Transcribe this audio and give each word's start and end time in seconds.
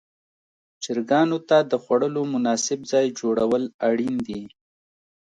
چرګانو 0.83 1.37
ته 1.49 1.57
د 1.71 1.73
خوړلو 1.83 2.21
مناسب 2.33 2.79
ځای 2.91 3.07
جوړول 3.19 3.63
اړین 3.89 4.15
دي. 4.27 4.41